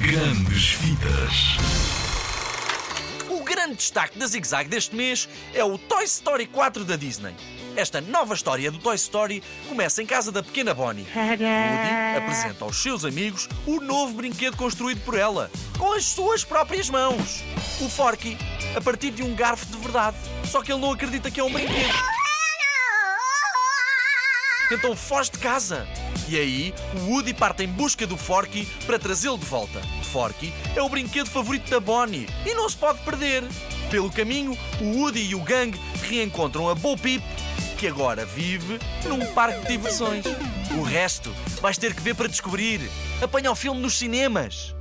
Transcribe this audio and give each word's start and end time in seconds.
Grandes 0.00 0.72
Vidas. 0.72 1.58
O 3.28 3.44
grande 3.44 3.74
destaque 3.74 4.18
da 4.18 4.26
Zig 4.26 4.48
Zag 4.48 4.66
deste 4.66 4.96
mês 4.96 5.28
é 5.52 5.62
o 5.62 5.76
Toy 5.76 6.04
Story 6.04 6.46
4 6.46 6.86
da 6.86 6.96
Disney. 6.96 7.34
Esta 7.76 8.00
nova 8.00 8.32
história 8.32 8.70
do 8.70 8.78
Toy 8.78 8.96
Story 8.96 9.42
começa 9.68 10.02
em 10.02 10.06
casa 10.06 10.32
da 10.32 10.42
pequena 10.42 10.72
Bonnie. 10.72 11.06
Woody 11.14 12.16
apresenta 12.16 12.64
aos 12.64 12.82
seus 12.82 13.04
amigos 13.04 13.46
o 13.66 13.78
novo 13.78 14.14
brinquedo 14.14 14.56
construído 14.56 15.02
por 15.04 15.18
ela, 15.18 15.50
com 15.78 15.92
as 15.92 16.06
suas 16.06 16.44
próprias 16.44 16.88
mãos. 16.88 17.44
O 17.78 17.88
Forky, 17.90 18.38
a 18.74 18.80
partir 18.80 19.10
de 19.10 19.22
um 19.22 19.34
garfo 19.34 19.66
de 19.66 19.76
verdade. 19.76 20.16
Só 20.46 20.62
que 20.62 20.72
ele 20.72 20.80
não 20.80 20.92
acredita 20.92 21.30
que 21.30 21.38
é 21.38 21.44
um 21.44 21.52
brinquedo. 21.52 21.94
Então 24.70 24.94
foge 24.94 25.32
de 25.32 25.38
casa. 25.38 25.86
E 26.28 26.38
aí, 26.38 26.74
o 26.94 27.10
Woody 27.10 27.34
parte 27.34 27.64
em 27.64 27.68
busca 27.68 28.06
do 28.06 28.16
Forky 28.16 28.64
para 28.86 28.98
trazê-lo 28.98 29.36
de 29.36 29.44
volta. 29.44 29.80
Forky 30.12 30.52
é 30.76 30.82
o 30.82 30.88
brinquedo 30.88 31.28
favorito 31.28 31.68
da 31.68 31.80
Bonnie 31.80 32.28
e 32.46 32.54
não 32.54 32.68
se 32.68 32.76
pode 32.76 33.00
perder. 33.00 33.42
Pelo 33.90 34.10
caminho, 34.10 34.56
o 34.80 34.98
Woody 34.98 35.30
e 35.30 35.34
o 35.34 35.40
Gang 35.40 35.76
reencontram 36.02 36.68
a 36.68 36.74
Bo 36.74 36.96
Peep, 36.96 37.22
que 37.78 37.88
agora 37.88 38.24
vive 38.24 38.78
num 39.08 39.24
parque 39.32 39.60
de 39.62 39.68
diversões. 39.68 40.24
O 40.78 40.82
resto 40.82 41.34
vais 41.60 41.76
ter 41.76 41.94
que 41.94 42.02
ver 42.02 42.14
para 42.14 42.28
descobrir. 42.28 42.80
Apanha 43.20 43.50
o 43.50 43.56
filme 43.56 43.80
nos 43.80 43.98
cinemas. 43.98 44.74